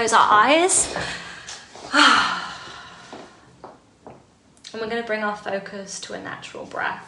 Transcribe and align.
close 0.00 0.14
our 0.14 0.28
eyes. 0.30 0.96
And 4.72 4.80
we're 4.80 4.88
going 4.88 5.02
to 5.02 5.06
bring 5.06 5.24
our 5.24 5.36
focus 5.36 5.98
to 6.02 6.12
a 6.12 6.20
natural 6.20 6.64
breath. 6.64 7.06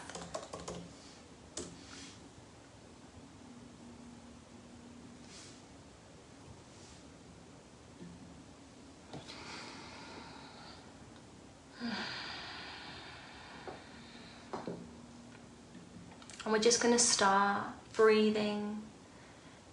And 16.45 16.53
we're 16.53 16.59
just 16.59 16.83
going 16.83 16.93
to 16.93 16.99
start 16.99 17.63
breathing 17.93 18.83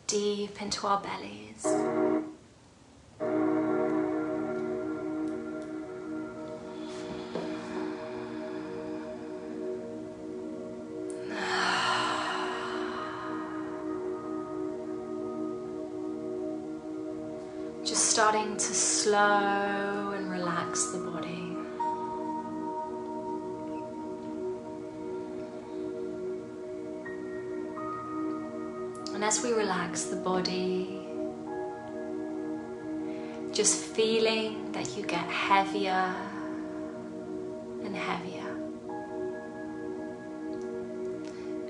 deep 0.05 0.61
into 0.61 0.85
our 0.85 1.01
bellies. 1.01 2.18
To 18.59 18.73
slow 18.73 20.11
and 20.13 20.29
relax 20.29 20.87
the 20.87 20.97
body. 20.97 21.55
And 29.13 29.23
as 29.23 29.41
we 29.41 29.53
relax 29.53 30.05
the 30.05 30.17
body, 30.17 30.99
just 33.53 33.81
feeling 33.81 34.69
that 34.73 34.97
you 34.97 35.03
get 35.03 35.25
heavier 35.29 36.13
and 37.85 37.95
heavier. 37.95 38.57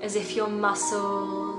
As 0.02 0.16
if 0.16 0.34
your 0.34 0.48
muscles 0.48 1.49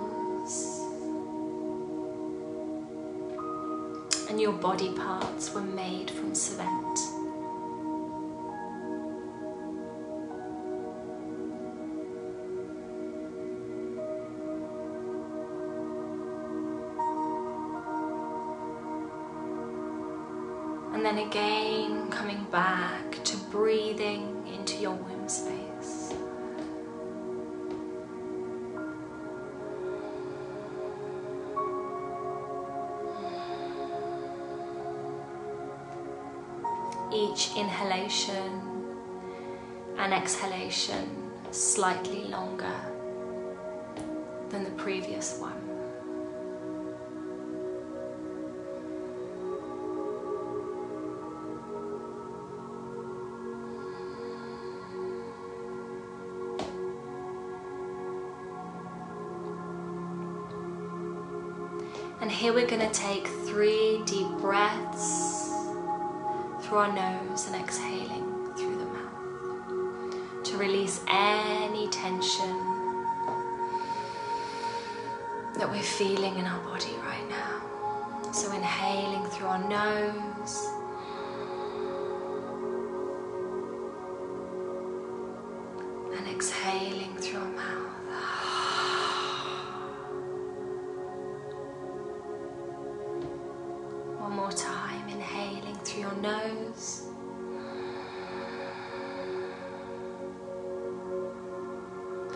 and 4.32 4.40
your 4.40 4.54
body 4.54 4.94
parts 4.94 5.54
were 5.54 5.60
made 5.60 6.10
from 6.10 6.34
cement. 6.34 7.00
And 20.94 21.06
then 21.06 21.18
again, 21.18 22.10
coming 22.10 22.46
back 22.50 23.22
to 23.26 23.36
breathing 23.52 24.48
into 24.48 24.78
your 24.78 24.94
womb 24.94 25.28
space. 25.28 25.71
Each 37.32 37.56
inhalation 37.56 38.62
and 39.98 40.14
exhalation 40.14 41.32
slightly 41.52 42.26
longer 42.26 42.74
than 44.50 44.66
the 44.66 44.72
previous 44.72 45.38
one. 45.40 45.54
And 62.20 62.30
here 62.30 62.52
we're 62.52 62.68
going 62.68 62.82
to 62.82 62.94
take 62.94 63.26
three 63.26 64.02
deep 64.06 64.28
breaths 64.40 65.41
through 66.72 66.80
our 66.80 66.94
nose 66.94 67.48
and 67.48 67.56
exhaling 67.58 68.24
through 68.56 68.78
the 68.78 68.86
mouth 68.86 70.44
to 70.46 70.56
release 70.56 71.04
any 71.10 71.90
tension 71.90 72.56
that 75.58 75.70
we're 75.70 75.84
feeling 75.84 76.38
in 76.38 76.46
our 76.46 76.64
body 76.64 76.94
right 77.04 77.28
now. 77.28 78.32
So 78.32 78.54
inhaling 78.54 79.26
through 79.32 79.48
our 79.48 79.68
nose. 79.68 80.81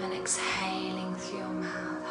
And 0.02 0.14
exhaling 0.14 1.16
through 1.16 1.40
your 1.40 1.48
mouth. 1.48 2.04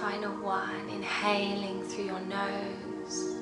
Final 0.00 0.32
one, 0.42 0.88
inhaling 0.90 1.82
through 1.84 2.04
your 2.04 2.20
nose. 2.20 3.35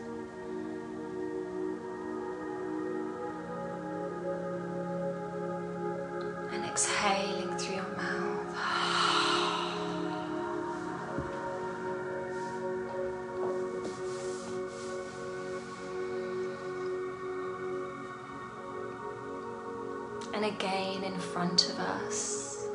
And 20.35 20.45
again 20.45 21.05
in 21.05 21.17
front 21.17 21.71
of 21.71 21.79
us 21.79 22.67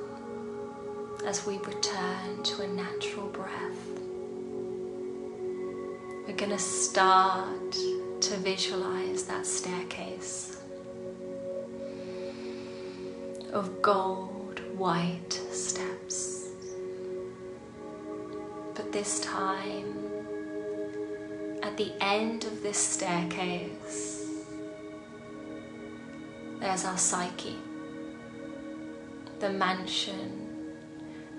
as 1.26 1.46
we 1.46 1.58
return 1.58 2.42
to 2.42 2.62
a 2.62 2.68
natural 2.68 3.28
breath. 3.28 4.00
We're 6.26 6.38
going 6.38 6.52
to 6.52 6.58
start 6.58 7.74
to 8.22 8.38
visualize 8.38 9.24
that 9.26 9.46
staircase 9.46 10.58
of 13.52 13.82
gold 13.82 14.62
white 14.78 15.34
steps. 15.52 16.48
But 18.74 18.94
this 18.94 19.20
time, 19.20 19.98
at 21.62 21.76
the 21.76 21.92
end 22.00 22.46
of 22.46 22.64
this 22.64 22.78
staircase, 22.78 24.19
there's 26.70 26.86
our 26.86 27.00
psyche, 27.00 27.56
the 29.40 29.50
mansion 29.50 30.48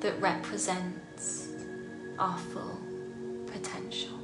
that 0.01 0.21
represents 0.21 1.51
our 2.19 2.37
full 2.37 2.81
potential. 3.47 4.19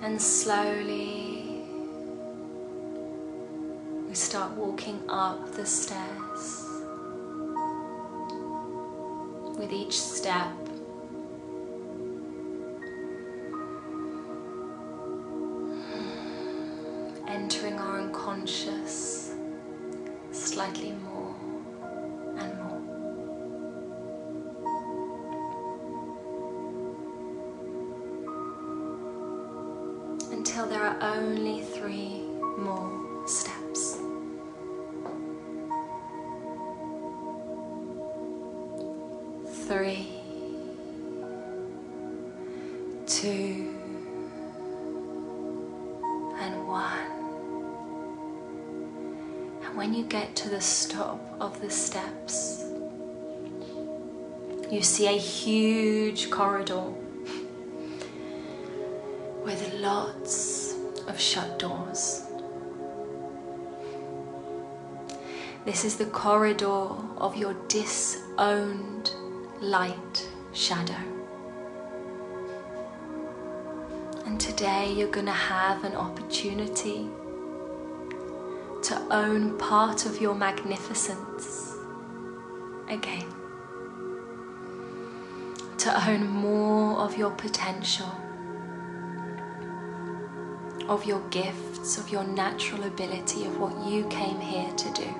And 0.00 0.22
slowly 0.22 1.64
we 4.06 4.14
start 4.14 4.52
walking 4.52 5.00
up 5.08 5.50
the 5.56 5.66
stairs. 5.66 6.64
With 9.58 9.72
each 9.72 10.00
step, 10.00 10.67
our 18.48 18.54
unconscious 18.54 19.34
slightly 20.30 20.92
more 20.92 21.34
and 22.38 22.58
more. 22.58 22.80
Until 30.32 30.66
there 30.66 30.82
are 30.82 30.98
only 31.02 31.62
three 31.62 32.22
more 32.56 33.26
steps. 33.26 33.98
Three, 39.66 40.08
two, 43.06 43.77
when 49.78 49.94
you 49.94 50.02
get 50.02 50.34
to 50.34 50.48
the 50.48 50.60
stop 50.60 51.20
of 51.38 51.60
the 51.60 51.70
steps, 51.70 52.64
you 54.72 54.82
see 54.82 55.06
a 55.06 55.16
huge 55.16 56.30
corridor 56.30 56.82
with 59.44 59.72
lots 59.74 60.74
of 61.06 61.20
shut 61.20 61.60
doors. 61.60 62.24
This 65.64 65.84
is 65.84 65.96
the 65.96 66.06
corridor 66.06 66.88
of 67.18 67.36
your 67.36 67.54
disowned 67.68 69.12
light 69.60 70.28
shadow. 70.54 71.04
And 74.26 74.40
today 74.40 74.92
you're 74.92 75.06
going 75.18 75.26
to 75.26 75.42
have 75.54 75.84
an 75.84 75.94
opportunity 75.94 77.08
to 78.88 78.98
own 79.10 79.58
part 79.58 80.06
of 80.06 80.18
your 80.18 80.34
magnificence 80.34 81.76
again. 82.88 83.26
To 85.76 86.08
own 86.08 86.26
more 86.26 86.98
of 86.98 87.18
your 87.18 87.30
potential, 87.32 88.10
of 90.88 91.04
your 91.04 91.20
gifts, 91.28 91.98
of 91.98 92.08
your 92.08 92.24
natural 92.24 92.84
ability, 92.84 93.44
of 93.44 93.60
what 93.60 93.76
you 93.86 94.06
came 94.06 94.40
here 94.40 94.72
to 94.72 94.92
do. 94.94 95.14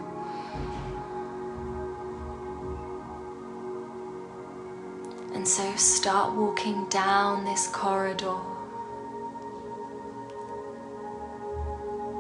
And 5.34 5.46
so 5.46 5.76
start 5.76 6.34
walking 6.34 6.86
down 6.88 7.44
this 7.44 7.68
corridor 7.68 8.38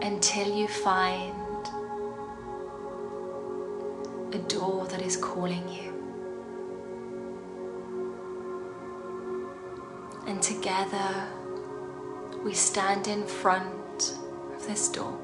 until 0.08 0.48
you 0.56 0.66
find 0.66 1.66
a 4.32 4.38
door 4.48 4.86
that 4.86 5.02
is 5.02 5.18
calling 5.18 5.68
you. 5.68 5.92
And 10.26 10.40
together 10.40 11.28
we 12.42 12.54
stand 12.54 13.06
in 13.06 13.26
front 13.26 14.14
of 14.56 14.66
this 14.66 14.88
door. 14.88 15.18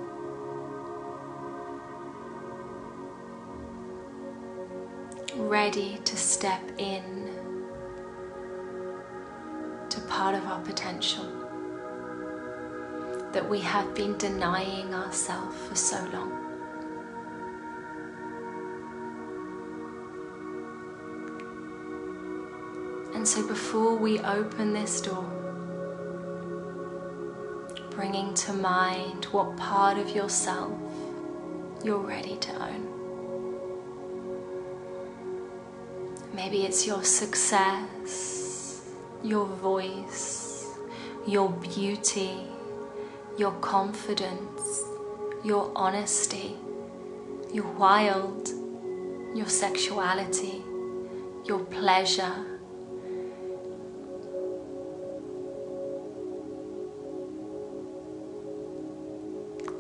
Ready 5.34 5.98
to 6.04 6.14
step 6.14 6.62
in 6.76 7.30
to 9.88 10.00
part 10.02 10.34
of 10.34 10.44
our 10.44 10.60
potential 10.60 11.33
that 13.34 13.50
we 13.50 13.58
have 13.58 13.92
been 13.96 14.16
denying 14.16 14.94
ourselves 14.94 15.56
for 15.66 15.74
so 15.74 15.96
long. 16.12 16.32
And 23.12 23.26
so, 23.26 23.44
before 23.46 23.96
we 23.96 24.20
open 24.20 24.72
this 24.72 25.00
door, 25.00 25.24
bringing 27.90 28.34
to 28.34 28.52
mind 28.52 29.24
what 29.26 29.56
part 29.56 29.98
of 29.98 30.10
yourself 30.10 30.72
you're 31.82 31.98
ready 31.98 32.36
to 32.36 32.52
own. 32.52 32.88
Maybe 36.32 36.64
it's 36.64 36.86
your 36.86 37.02
success, 37.02 38.84
your 39.24 39.46
voice, 39.46 40.68
your 41.26 41.50
beauty, 41.50 42.53
your 43.36 43.52
confidence, 43.60 44.84
your 45.42 45.72
honesty, 45.74 46.56
your 47.52 47.66
wild, 47.72 48.48
your 49.34 49.48
sexuality, 49.48 50.62
your 51.44 51.58
pleasure. 51.64 52.60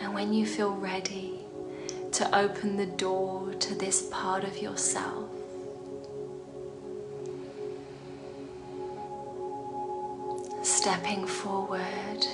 And 0.00 0.12
when 0.12 0.32
you 0.32 0.46
feel 0.46 0.74
ready 0.74 1.38
to 2.12 2.36
open 2.36 2.76
the 2.76 2.86
door 2.86 3.54
to 3.54 3.74
this 3.74 4.02
part 4.10 4.42
of 4.42 4.58
yourself, 4.58 5.30
stepping 10.62 11.24
forward 11.26 12.26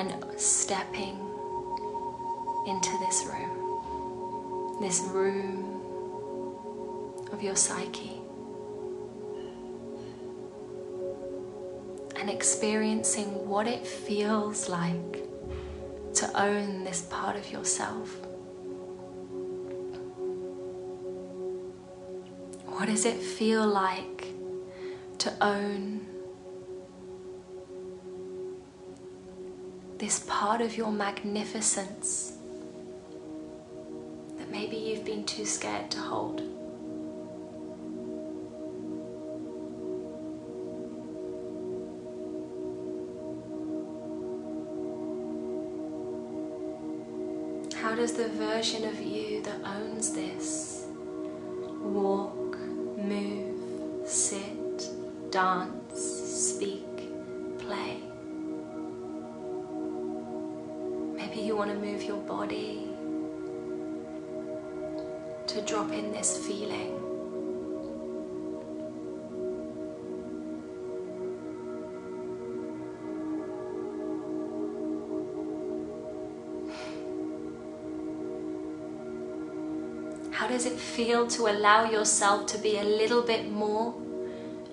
and 0.00 0.40
stepping 0.40 1.18
into 2.66 2.90
this 3.00 3.26
room, 3.26 4.78
this 4.80 5.00
room 5.00 5.82
of 7.32 7.42
your 7.42 7.54
psyche, 7.54 8.22
and 12.16 12.30
experiencing 12.30 13.46
what 13.46 13.66
it 13.66 13.86
feels 13.86 14.70
like 14.70 15.28
to 16.14 16.30
own 16.34 16.82
this 16.84 17.02
part 17.02 17.36
of 17.36 17.52
yourself. 17.52 18.16
What 22.64 22.86
does 22.86 23.04
it 23.04 23.18
feel 23.18 23.66
like 23.66 24.28
to 25.18 25.30
own 25.42 26.06
this 30.00 30.24
part 30.26 30.62
of 30.62 30.78
your 30.78 30.90
magnificence 30.90 32.38
that 34.38 34.50
maybe 34.50 34.74
you've 34.74 35.04
been 35.04 35.24
too 35.26 35.44
scared 35.44 35.90
to 35.90 35.98
hold? 35.98 36.40
How 47.74 47.94
does 47.94 48.14
the 48.14 48.28
version 48.30 48.84
of 48.84 49.02
you 49.02 49.42
that 49.42 49.60
owns 49.66 50.14
this 50.14 50.86
walk, 51.82 52.58
move, 52.96 54.08
sit, 54.08 54.88
dance, 55.30 55.79
to 65.50 65.60
drop 65.62 65.90
in 65.90 66.12
this 66.12 66.46
feeling. 66.46 66.96
How 80.30 80.46
does 80.46 80.66
it 80.66 80.78
feel 80.78 81.26
to 81.26 81.48
allow 81.48 81.90
yourself 81.90 82.46
to 82.46 82.58
be 82.58 82.78
a 82.78 82.84
little 82.84 83.22
bit 83.22 83.50
more 83.50 83.92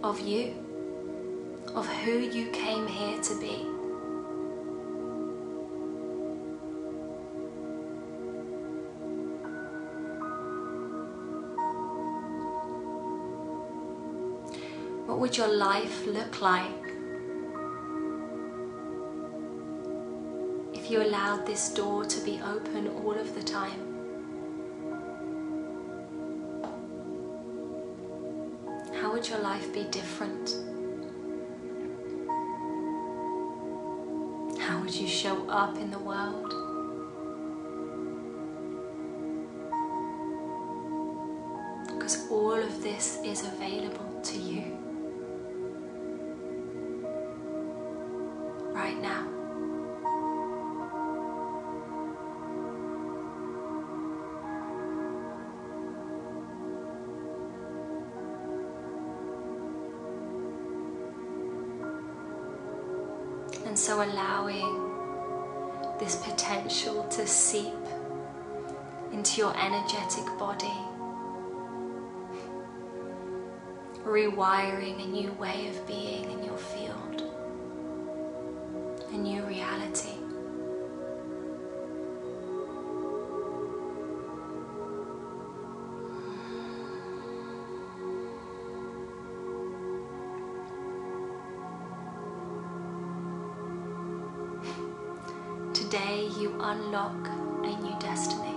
of 0.04 0.20
you, 0.20 0.54
of 1.74 1.88
who 1.88 2.20
you 2.20 2.52
came 2.52 2.86
here 2.86 3.20
to 3.20 3.40
be? 3.40 3.77
What 15.18 15.30
would 15.30 15.38
your 15.38 15.48
life 15.48 16.06
look 16.06 16.42
like 16.44 16.94
if 20.76 20.92
you 20.92 21.02
allowed 21.02 21.44
this 21.44 21.70
door 21.70 22.06
to 22.06 22.24
be 22.24 22.40
open 22.40 22.88
all 22.88 23.18
of 23.18 23.34
the 23.34 23.42
time? 23.42 23.82
How 29.02 29.12
would 29.12 29.28
your 29.28 29.40
life 29.40 29.74
be 29.74 29.86
different? 29.86 30.52
How 34.60 34.80
would 34.82 34.94
you 34.94 35.08
show 35.08 35.50
up 35.50 35.80
in 35.80 35.90
the 35.90 35.98
world? 35.98 36.54
Because 41.88 42.30
all 42.30 42.54
of 42.54 42.84
this 42.84 43.18
is 43.26 43.48
available 43.48 44.22
to 44.22 44.38
you 44.38 44.87
And 63.78 63.84
so 63.84 64.02
allowing 64.04 64.90
this 66.00 66.16
potential 66.16 67.04
to 67.10 67.28
seep 67.28 67.76
into 69.12 69.40
your 69.40 69.56
energetic 69.56 70.26
body, 70.40 70.74
rewiring 74.04 75.04
a 75.04 75.08
new 75.08 75.32
way 75.34 75.68
of 75.68 75.86
being 75.86 76.32
in 76.32 76.44
your 76.44 76.57
unlock 96.60 97.28
a 97.64 97.76
new 97.82 97.96
destiny. 98.00 98.56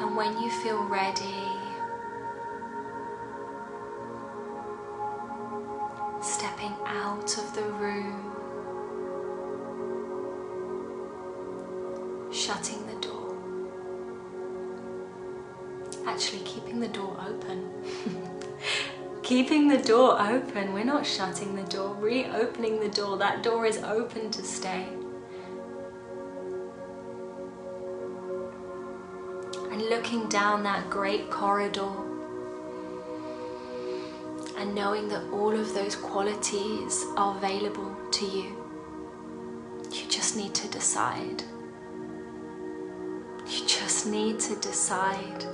And 0.00 0.16
when 0.16 0.40
you 0.40 0.50
feel 0.50 0.84
ready, 0.84 1.57
keeping 19.28 19.68
the 19.68 19.76
door 19.76 20.18
open. 20.18 20.72
We're 20.72 20.84
not 20.84 21.04
shutting 21.04 21.54
the 21.54 21.64
door, 21.64 21.94
reopening 22.00 22.80
the 22.80 22.88
door. 22.88 23.18
That 23.18 23.42
door 23.42 23.66
is 23.66 23.76
open 23.76 24.30
to 24.30 24.42
stay. 24.42 24.86
And 29.70 29.82
looking 29.90 30.30
down 30.30 30.62
that 30.62 30.88
great 30.88 31.30
corridor 31.30 31.90
and 34.56 34.74
knowing 34.74 35.08
that 35.08 35.22
all 35.30 35.54
of 35.54 35.74
those 35.74 35.94
qualities 35.94 37.04
are 37.18 37.36
available 37.36 37.94
to 38.12 38.24
you. 38.24 38.56
You 39.92 40.08
just 40.08 40.36
need 40.36 40.54
to 40.54 40.68
decide. 40.68 41.42
You 43.46 43.66
just 43.66 44.06
need 44.06 44.40
to 44.40 44.56
decide. 44.56 45.44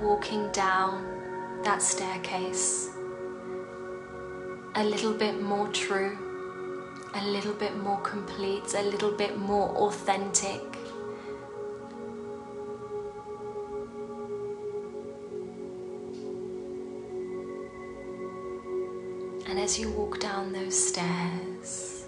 Walking 0.00 0.50
down 0.52 1.62
that 1.62 1.82
staircase, 1.82 2.90
a 4.74 4.84
little 4.84 5.12
bit 5.12 5.40
more 5.40 5.68
true, 5.68 6.16
a 7.14 7.24
little 7.24 7.52
bit 7.52 7.76
more 7.76 8.00
complete, 8.00 8.74
a 8.74 8.82
little 8.82 9.12
bit 9.12 9.36
more 9.38 9.68
authentic. 9.76 10.62
And 19.48 19.58
as 19.58 19.78
you 19.78 19.90
walk 19.90 20.20
down 20.20 20.52
those 20.52 20.88
stairs, 20.88 22.04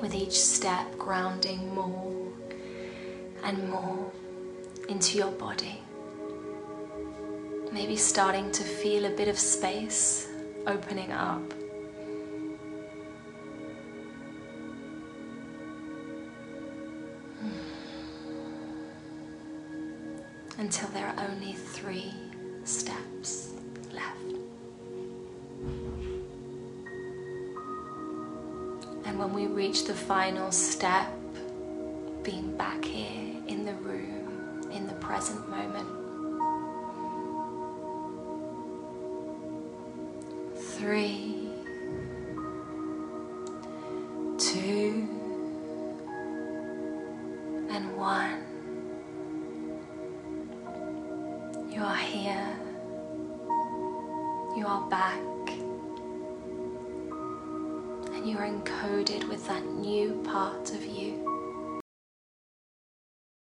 with 0.00 0.14
each 0.14 0.32
step 0.40 0.98
grounding 0.98 1.72
more 1.74 2.32
and 3.44 3.68
more 3.68 4.10
into 4.88 5.18
your 5.18 5.30
body, 5.32 5.80
maybe 7.72 7.96
starting 7.96 8.52
to 8.52 8.62
feel 8.62 9.06
a 9.06 9.10
bit 9.10 9.28
of 9.28 9.38
space 9.38 10.28
opening 10.66 11.10
up. 11.10 11.40
Hmm. 17.40 17.50
Until 20.58 20.88
there 20.90 21.06
are 21.06 21.30
only 21.30 21.54
three 21.54 22.12
steps 22.64 23.54
left. 23.90 24.36
And 29.06 29.18
when 29.18 29.32
we 29.32 29.46
reach 29.46 29.86
the 29.86 29.94
final 29.94 30.52
step, 30.52 31.10
being 32.22 32.54
back 32.56 32.84
here 32.84 33.42
in 33.48 33.64
the 33.64 33.74
room, 33.74 34.60
in 34.70 34.86
the 34.86 34.94
present 34.94 35.48
moment. 35.48 36.01
Three, 40.82 41.48
two, 44.36 45.08
and 47.70 47.96
one. 47.96 48.42
You 51.70 51.82
are 51.84 51.94
here. 51.94 52.58
You 54.56 54.66
are 54.66 54.90
back. 54.90 55.22
And 58.16 58.28
you 58.28 58.36
are 58.38 58.48
encoded 58.48 59.28
with 59.28 59.46
that 59.46 59.64
new 59.64 60.20
part 60.24 60.72
of 60.72 60.84
you. 60.84 61.11